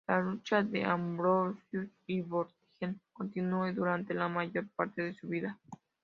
La 0.07 0.19
lucha 0.19 0.63
de 0.63 0.83
Ambrosius 0.83 1.87
y 2.07 2.21
Vortigern 2.21 2.99
continuó 3.13 3.71
durante 3.71 4.15
la 4.15 4.27
mayor 4.27 4.67
parte 4.75 5.03
de 5.03 5.13
su 5.13 5.27
vida. 5.27 5.59